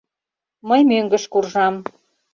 [0.67, 1.75] —Мый мӧҥгыш куржам...